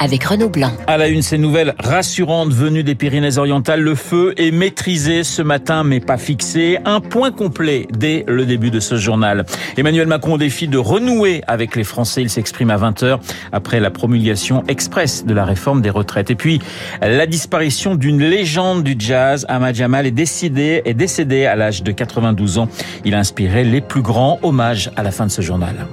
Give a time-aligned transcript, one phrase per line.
[0.00, 0.72] avec Renaud Blanc.
[0.86, 3.82] À la une, ces nouvelles rassurantes venues des Pyrénées-Orientales.
[3.82, 6.78] Le feu est maîtrisé ce matin, mais pas fixé.
[6.86, 9.44] Un point complet dès le début de ce journal.
[9.76, 12.22] Emmanuel Macron défie de renouer avec les Français.
[12.22, 13.18] Il s'exprime à 20h
[13.52, 16.30] après la promulgation express de la réforme des retraites.
[16.30, 16.60] Et puis,
[17.02, 21.92] la disparition d'une légende du jazz, Ahmad Jamal, est décidé, est décédé à l'âge de
[21.92, 22.68] 92 ans.
[23.04, 25.86] Il a inspiré les plus grands hommages à la fin de ce journal.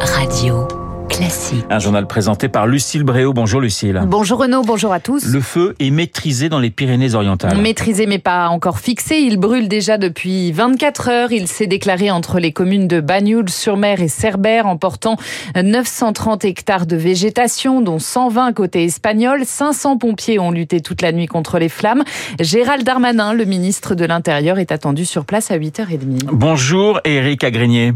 [0.00, 0.81] Radio.
[1.12, 1.64] Classique.
[1.68, 3.34] Un journal présenté par Lucille Bréau.
[3.34, 4.00] Bonjour Lucille.
[4.06, 5.26] Bonjour Renaud, bonjour à tous.
[5.26, 7.60] Le feu est maîtrisé dans les Pyrénées-Orientales.
[7.60, 9.16] Maîtrisé mais pas encore fixé.
[9.18, 11.32] Il brûle déjà depuis 24 heures.
[11.32, 15.16] Il s'est déclaré entre les communes de Bagnoul-sur-Mer et Cerbère, emportant
[15.54, 19.42] 930 hectares de végétation, dont 120 côté espagnol.
[19.44, 22.04] 500 pompiers ont lutté toute la nuit contre les flammes.
[22.40, 26.30] Gérald Darmanin, le ministre de l'Intérieur, est attendu sur place à 8h30.
[26.32, 27.92] Bonjour Eric Agrigné.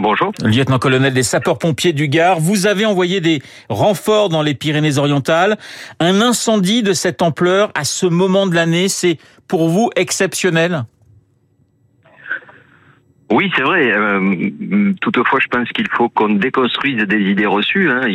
[0.00, 0.32] Bonjour.
[0.44, 5.58] Lieutenant-colonel des sapeurs-pompiers du Gard, vous avez envoyé des renforts dans les Pyrénées-Orientales.
[5.98, 10.84] Un incendie de cette ampleur à ce moment de l'année, c'est pour vous exceptionnel?
[13.30, 13.92] Oui, c'est vrai.
[13.92, 17.90] Euh, toutefois, je pense qu'il faut qu'on déconstruise des idées reçues.
[17.90, 18.08] Hein.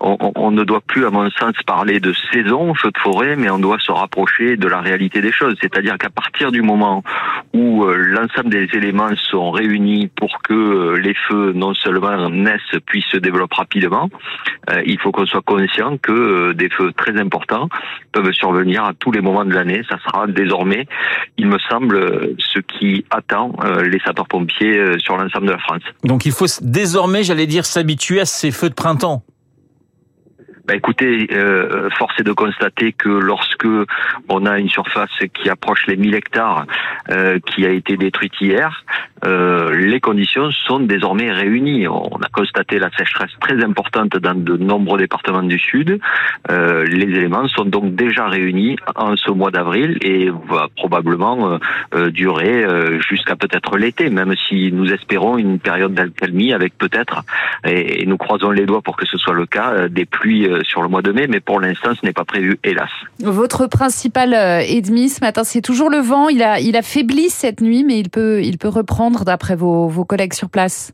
[0.00, 3.58] on, ne doit plus, à mon sens, parler de saison, feu de forêt, mais on
[3.58, 5.56] doit se rapprocher de la réalité des choses.
[5.60, 7.02] C'est-à-dire qu'à partir du moment
[7.52, 12.78] où euh, l'ensemble des éléments sont réunis pour que euh, les feux non seulement naissent,
[12.86, 14.08] puissent se développer rapidement,
[14.84, 17.68] il faut qu'on soit conscient que des feux très importants
[18.12, 19.82] peuvent survenir à tous les moments de l'année.
[19.88, 20.86] Ça sera désormais,
[21.38, 23.52] il me semble, ce qui attend
[23.84, 25.82] les les sapeurs-pompiers euh, sur l'ensemble de la France.
[26.04, 29.22] Donc il faut désormais, j'allais dire, s'habituer à ces feux de printemps.
[30.66, 33.68] Bah écoutez, euh, force est de constater que lorsque
[34.28, 36.66] on a une surface qui approche les 1000 hectares
[37.08, 38.84] euh, qui a été détruite hier,
[39.26, 41.88] euh, les conditions sont désormais réunies.
[41.88, 45.98] On a constaté la sécheresse très importante dans de nombreux départements du Sud.
[46.50, 51.58] Euh, les éléments sont donc déjà réunis en ce mois d'avril et va probablement
[51.94, 52.64] euh, durer
[53.08, 57.22] jusqu'à peut-être l'été, même si nous espérons une période d'alcalmie avec peut-être,
[57.64, 60.88] et, nous croisons les doigts pour que ce soit le cas, des pluies sur le
[60.88, 62.90] mois de mai, mais pour l'instant ce n'est pas prévu, hélas.
[63.20, 66.28] Votre principal ennemi ce matin, c'est toujours le vent.
[66.28, 70.34] Il a, il faibli cette nuit, mais il peut, il peut reprendre d'après vos, collègues
[70.34, 70.92] sur place?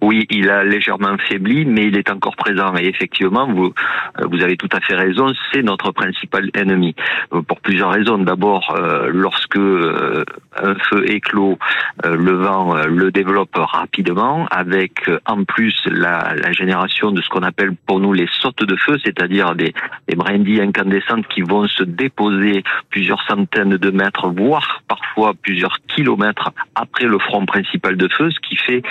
[0.00, 2.74] Oui, il a légèrement faibli, mais il est encore présent.
[2.76, 3.72] Et effectivement, vous,
[4.20, 6.94] euh, avez tout à fait raison, c'est notre principal ennemi.
[7.32, 8.18] Euh, pour plusieurs raisons.
[8.18, 11.58] D'abord, euh, lorsque un feu éclos,
[12.04, 18.00] le vent le développe rapidement, avec en plus la, génération de ce qu'on appelle pour
[18.00, 19.72] nous les sautes de feu, c'est-à-dire des,
[20.08, 26.50] des brindilles incandescentes qui vont se déposer plusieurs centaines de mètres, voire parfois plusieurs kilomètres
[26.74, 28.82] après le front principal de feu, ce qui fait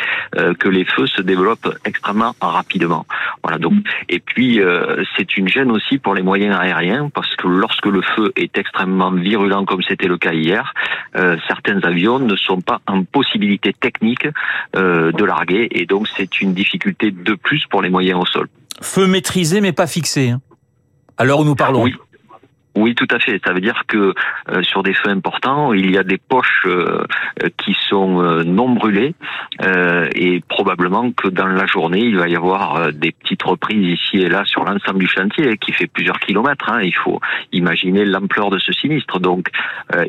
[0.60, 3.06] que feux se développent extrêmement rapidement.
[3.44, 3.74] Voilà donc.
[4.10, 8.02] Et puis euh, c'est une gêne aussi pour les moyens aériens parce que lorsque le
[8.02, 10.74] feu est extrêmement virulent comme c'était le cas hier,
[11.16, 14.28] euh, certains avions ne sont pas en possibilité technique
[14.76, 18.48] euh, de larguer et donc c'est une difficulté de plus pour les moyens au sol.
[18.82, 20.30] Feu maîtrisé mais pas fixé.
[20.30, 20.42] Hein
[21.18, 21.84] à l'heure où nous parlons.
[21.84, 21.96] Oui.
[22.78, 23.42] Oui, tout à fait.
[23.44, 24.14] Ça veut dire que
[24.50, 27.04] euh, sur des feux importants, il y a des poches euh,
[27.58, 29.16] qui sont euh, non brûlées
[30.14, 34.30] et probablement que dans la journée, il va y avoir des petites reprises ici et
[34.30, 36.70] là sur l'ensemble du chantier qui fait plusieurs kilomètres.
[36.70, 36.82] Hein.
[36.84, 37.20] Il faut
[37.52, 39.20] imaginer l'ampleur de ce sinistre.
[39.20, 39.50] Donc,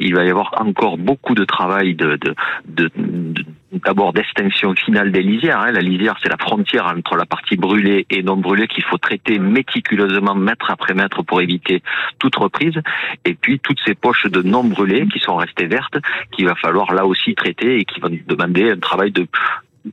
[0.01, 2.35] il va y avoir encore beaucoup de travail de, de,
[2.67, 5.61] de, de d'abord d'extinction finale des lisières.
[5.61, 5.73] Hein.
[5.73, 9.39] La lisière, c'est la frontière entre la partie brûlée et non brûlée qu'il faut traiter
[9.39, 11.83] méticuleusement mètre après mètre pour éviter
[12.19, 12.81] toute reprise.
[13.25, 15.99] Et puis toutes ces poches de non brûlées qui sont restées vertes,
[16.33, 19.27] qu'il va falloir là aussi traiter et qui vont demander un travail de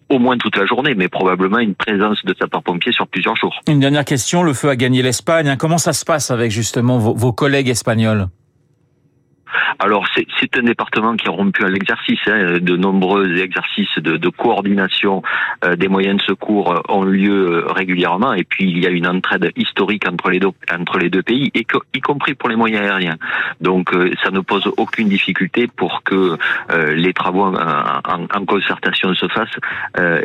[0.10, 3.62] au moins toute la journée, mais probablement une présence de sapeurs-pompiers sur plusieurs jours.
[3.68, 5.48] Une dernière question, le feu a gagné l'Espagne.
[5.48, 5.58] Hein.
[5.58, 8.28] Comment ça se passe avec justement vos collègues espagnols?
[9.80, 12.20] Alors c'est un département qui est rompu à l'exercice.
[12.28, 12.60] Hein.
[12.62, 15.22] De nombreux exercices de, de coordination
[15.64, 18.34] euh, des moyens de secours euh, ont lieu euh, régulièrement.
[18.34, 21.52] Et puis il y a une entraide historique entre les deux, entre les deux pays,
[21.54, 23.18] et y compris pour les moyens aériens.
[23.62, 23.92] Donc
[24.24, 26.38] ça ne pose aucune difficulté pour que
[26.94, 29.58] les travaux en, en, concertation se fassent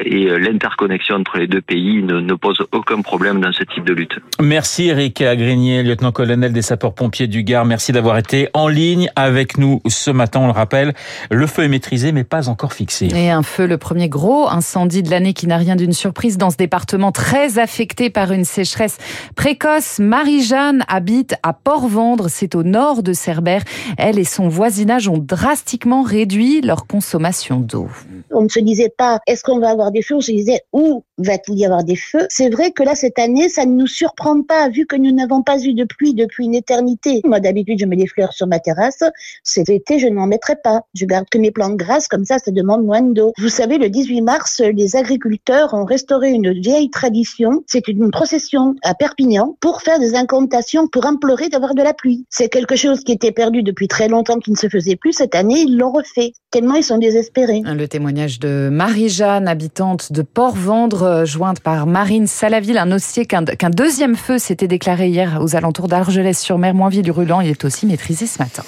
[0.05, 3.94] et l'interconnexion entre les deux pays ne, ne, pose aucun problème dans ce type de
[3.94, 4.19] lutte.
[4.41, 7.64] Merci Eric Agrigné, lieutenant-colonel des sapeurs-pompiers du Gard.
[7.64, 10.40] Merci d'avoir été en ligne avec nous ce matin.
[10.40, 10.94] On le rappelle,
[11.31, 13.08] le feu est maîtrisé mais pas encore fixé.
[13.14, 16.50] Et un feu, le premier gros incendie de l'année qui n'a rien d'une surprise dans
[16.50, 18.98] ce département très affecté par une sécheresse
[19.37, 19.98] précoce.
[19.98, 23.62] Marie-Jeanne habite à Port-Vendre, c'est au nord de Cerbère.
[23.98, 27.88] Elle et son voisinage ont drastiquement réduit leur consommation d'eau.
[28.31, 31.04] On ne se disait pas est-ce qu'on va avoir des feux, on se disait où
[31.19, 32.26] va-t-il y avoir des feux?
[32.28, 35.42] C'est vrai que là, cette année, ça ne nous surprend pas vu que nous n'avons
[35.42, 37.20] pas eu de pluie depuis une éternité.
[37.25, 39.02] Moi, d'habitude, je mets des fleurs sur ma terrasse.
[39.43, 40.82] Cet été, je n'en mettrai pas.
[40.94, 43.32] Je garde que mes plantes grasses, comme ça, ça demande moins d'eau.
[43.38, 47.62] Vous savez, le 18 mars, les agriculteurs ont restauré une vieille tradition.
[47.67, 52.25] C'est une procession à Perpignan pour faire des incantations, pour implorer d'avoir de la pluie.
[52.31, 55.12] C'est quelque chose qui était perdu depuis très longtemps, qui ne se faisait plus.
[55.12, 56.33] Cette année, ils l'ont refait.
[56.50, 57.62] Tellement ils sont désespérés.
[57.65, 63.71] Le témoignage de Marie-Jeanne, habitante de Port-Vendre, euh, jointe par Marine Salaville, un dossier qu'un
[63.71, 67.41] deuxième feu s'était déclaré hier aux alentours d'Argelès-sur-Mer, Moinville du Rulan.
[67.41, 68.62] Il est aussi maîtrisé ce matin.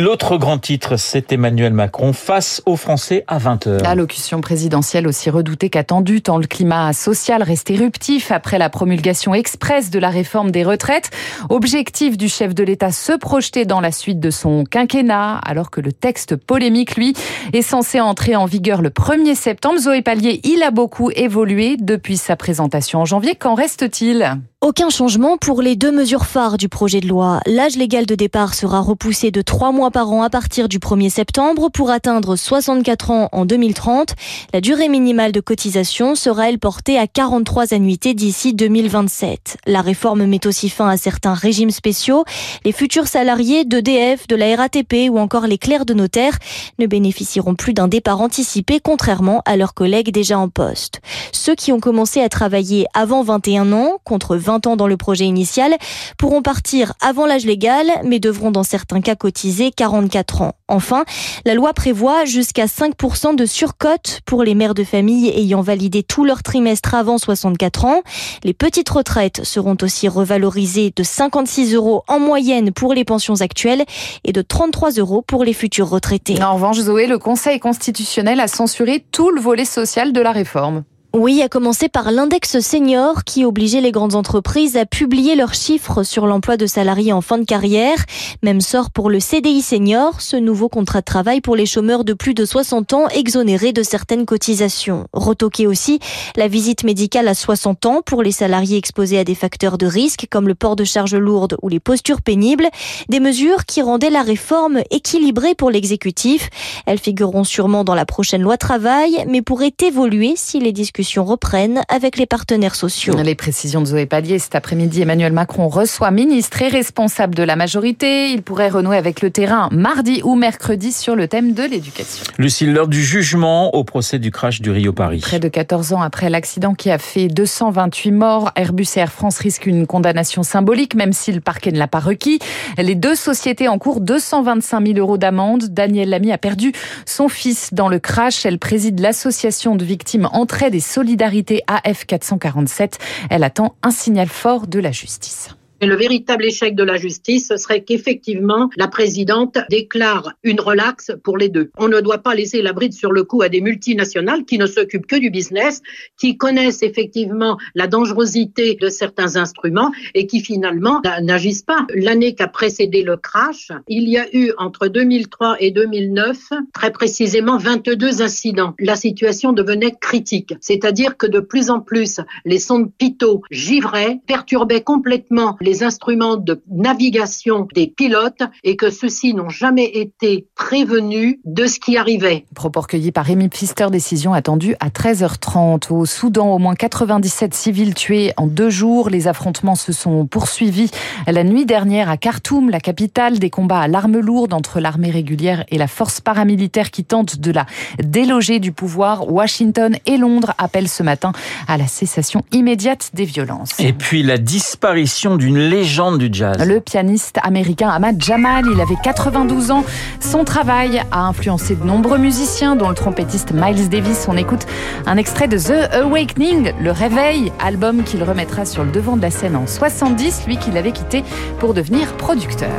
[0.00, 3.84] L'autre grand titre, c'est Emmanuel Macron face aux Français à 20h.
[3.84, 9.90] Allocution présidentielle aussi redoutée qu'attendue, tant le climat social reste éruptif après la promulgation express
[9.90, 11.10] de la réforme des retraites.
[11.48, 15.80] Objectif du chef de l'État se projeter dans la suite de son quinquennat, alors que
[15.80, 17.14] le texte polémique, lui,
[17.52, 19.78] est censé entrer en vigueur le 1er septembre.
[19.78, 23.34] Zoé Pallier, il a beaucoup évolué depuis sa présentation en janvier.
[23.34, 24.40] Qu'en reste-t-il?
[24.62, 27.40] Aucun changement pour les deux mesures phares du projet de loi.
[27.46, 31.08] L'âge légal de départ sera repoussé de trois mois par an à partir du 1er
[31.08, 34.14] septembre pour atteindre 64 ans en 2030.
[34.52, 39.56] La durée minimale de cotisation sera elle portée à 43 annuités d'ici 2027.
[39.66, 42.24] La réforme met aussi fin à certains régimes spéciaux.
[42.66, 46.36] Les futurs salariés d'EDF, de la RATP ou encore les clercs de notaire
[46.78, 51.00] ne bénéficieront plus d'un départ anticipé contrairement à leurs collègues déjà en poste.
[51.32, 54.96] Ceux qui ont commencé à travailler avant 21 ans contre 20 20 ans dans le
[54.96, 55.76] projet initial,
[56.18, 60.54] pourront partir avant l'âge légal, mais devront dans certains cas cotiser 44 ans.
[60.66, 61.04] Enfin,
[61.44, 66.24] la loi prévoit jusqu'à 5% de surcote pour les mères de famille ayant validé tout
[66.24, 68.02] leur trimestre avant 64 ans.
[68.42, 73.84] Les petites retraites seront aussi revalorisées de 56 euros en moyenne pour les pensions actuelles
[74.24, 76.42] et de 33 euros pour les futurs retraités.
[76.42, 80.82] En revanche, Zoé, le Conseil constitutionnel a censuré tout le volet social de la réforme.
[81.12, 86.04] Oui, à commencer par l'index senior qui obligeait les grandes entreprises à publier leurs chiffres
[86.04, 87.98] sur l'emploi de salariés en fin de carrière.
[88.44, 92.12] Même sort pour le CDI senior, ce nouveau contrat de travail pour les chômeurs de
[92.12, 95.08] plus de 60 ans exonérés de certaines cotisations.
[95.12, 95.98] Retoqué aussi
[96.36, 100.28] la visite médicale à 60 ans pour les salariés exposés à des facteurs de risque
[100.30, 102.68] comme le port de charges lourdes ou les postures pénibles.
[103.08, 106.50] Des mesures qui rendaient la réforme équilibrée pour l'exécutif.
[106.86, 111.82] Elles figureront sûrement dans la prochaine loi travail, mais pourraient évoluer si les discussions reprennent
[111.88, 113.14] avec les partenaires sociaux.
[113.22, 114.38] Les précisions de Zoé Pallier.
[114.38, 118.30] Cet après-midi, Emmanuel Macron reçoit ministre et responsable de la majorité.
[118.30, 122.24] Il pourrait renouer avec le terrain mardi ou mercredi sur le thème de l'éducation.
[122.38, 125.20] Lucille, l'heure du jugement au procès du crash du Rio Paris.
[125.20, 129.38] Près de 14 ans après l'accident qui a fait 228 morts, Airbus et Air France
[129.38, 132.38] risquent une condamnation symbolique, même si le parquet ne l'a pas requis.
[132.78, 135.64] Les deux sociétés en cours 225 000 euros d'amende.
[135.70, 136.72] Daniel Lamy a perdu
[137.06, 138.44] son fils dans le crash.
[138.46, 142.98] Elle préside l'association de victimes Entraide et Solidarité AF 447.
[143.30, 145.50] Elle attend un signal fort de la justice.
[145.82, 151.10] Et le véritable échec de la justice, ce serait qu'effectivement, la présidente déclare une relaxe
[151.24, 151.70] pour les deux.
[151.78, 154.66] On ne doit pas laisser la bride sur le cou à des multinationales qui ne
[154.66, 155.80] s'occupent que du business,
[156.18, 161.86] qui connaissent effectivement la dangerosité de certains instruments et qui finalement n'agissent pas.
[161.94, 166.36] L'année qui a précédé le crash, il y a eu entre 2003 et 2009,
[166.74, 168.74] très précisément 22 incidents.
[168.78, 170.54] La situation devenait critique.
[170.60, 176.36] C'est-à-dire que de plus en plus, les sondes pitot givraient, perturbaient complètement les les instruments
[176.36, 182.44] de navigation des pilotes et que ceux-ci n'ont jamais été prévenus de ce qui arrivait.
[182.56, 185.92] Propos recueillis par Rémi Pfister, décision attendue à 13h30.
[185.92, 189.10] Au Soudan, au moins 97 civils tués en deux jours.
[189.10, 190.90] Les affrontements se sont poursuivis
[191.28, 193.38] la nuit dernière à Khartoum, la capitale.
[193.38, 197.52] Des combats à l'arme lourde entre l'armée régulière et la force paramilitaire qui tente de
[197.52, 197.66] la
[198.02, 199.32] déloger du pouvoir.
[199.32, 201.30] Washington et Londres appellent ce matin
[201.68, 203.78] à la cessation immédiate des violences.
[203.78, 206.56] Et puis la disparition d'une légende du jazz.
[206.66, 209.84] Le pianiste américain Ahmad Jamal, il avait 92 ans.
[210.18, 214.26] Son travail a influencé de nombreux musiciens, dont le trompettiste Miles Davis.
[214.28, 214.66] On écoute
[215.06, 219.30] un extrait de The Awakening, Le Réveil, album qu'il remettra sur le devant de la
[219.30, 221.22] scène en 70, lui qu'il avait quitté
[221.58, 222.70] pour devenir producteur.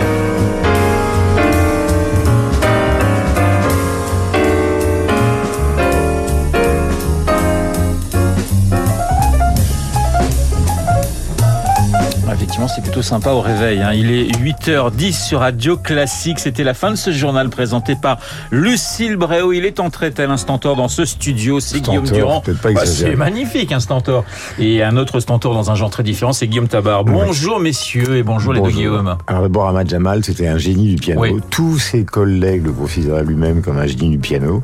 [12.68, 13.82] C'est plutôt sympa au réveil.
[13.82, 13.94] Hein.
[13.94, 16.39] Il est 8h10 sur Radio Classique.
[16.39, 18.18] C'était la fin de ce journal présenté par
[18.51, 19.53] Lucille Bréau.
[19.53, 21.60] Il est entré tel un stentor dans ce studio.
[21.60, 22.44] C'est Guillaume Durand.
[22.63, 24.25] Bah, c'est magnifique un stentor.
[24.60, 27.03] Et un autre stentor dans un genre très différent, c'est Guillaume Tabar.
[27.03, 29.18] Bonjour messieurs et bonjour, les deux Guillaume.
[29.27, 31.39] Alors d'abord, Ahmad Jamal, c'était un génie du piano.
[31.50, 34.63] Tous ses collègues le considéraient lui-même comme un génie du piano.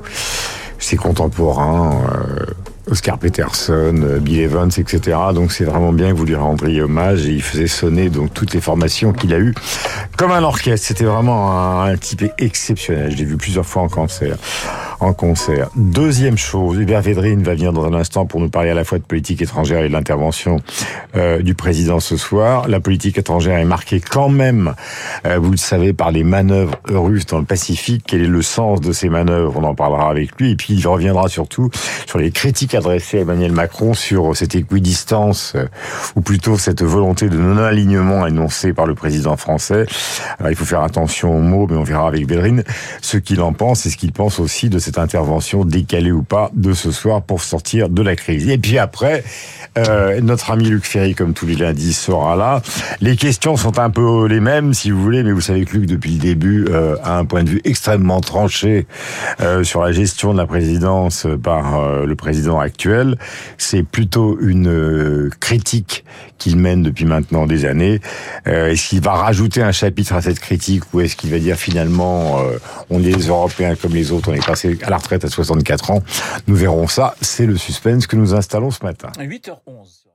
[0.80, 2.46] Ses contemporains, euh,
[2.90, 5.18] Oscar Peterson, Bill Evans, etc.
[5.34, 8.54] Donc c'est vraiment bien que vous lui rendriez hommage et il faisait sonner donc toutes
[8.54, 9.54] les formations qu'il a eues
[10.18, 10.88] comme un orchestre.
[10.88, 13.12] C'était vraiment un, type exceptionnel.
[13.12, 14.38] Je l'ai vu plusieurs fois en concert.
[15.00, 15.70] En concert.
[15.76, 18.98] Deuxième chose, Hubert Védrine va venir dans un instant pour nous parler à la fois
[18.98, 20.60] de politique étrangère et de l'intervention
[21.16, 22.68] euh, du président ce soir.
[22.68, 24.74] La politique étrangère est marquée quand même,
[25.28, 28.06] euh, vous le savez, par les manœuvres russes dans le Pacifique.
[28.08, 29.54] Quel est le sens de ces manœuvres?
[29.58, 30.52] On en parlera avec lui.
[30.52, 31.70] Et puis il reviendra surtout
[32.08, 35.68] sur les critiques adressé à Emmanuel Macron sur cette équidistance, euh,
[36.16, 39.86] ou plutôt cette volonté de non-alignement annoncée par le président français.
[40.40, 42.64] Alors, il faut faire attention aux mots, mais on verra avec Bédrine
[43.02, 46.52] ce qu'il en pense et ce qu'il pense aussi de cette intervention décalée ou pas
[46.54, 48.48] de ce soir pour sortir de la crise.
[48.50, 49.24] Et puis après,
[49.78, 52.62] euh, notre ami Luc Ferry, comme tous les lundis, sera là.
[53.02, 55.86] Les questions sont un peu les mêmes, si vous voulez, mais vous savez que Luc,
[55.86, 58.88] depuis le début, euh, a un point de vue extrêmement tranché
[59.42, 63.18] euh, sur la gestion de la présidence par le président actuel.
[63.58, 66.04] C'est plutôt une critique
[66.38, 68.00] qu'il mène depuis maintenant des années.
[68.46, 72.40] Est-ce qu'il va rajouter un chapitre à cette critique ou est-ce qu'il va dire finalement
[72.90, 75.92] on est les Européens comme les autres, on est passé à la retraite à 64
[75.92, 76.04] ans
[76.48, 77.16] Nous verrons ça.
[77.22, 79.10] C'est le suspense que nous installons ce matin.
[79.18, 80.07] 8h11.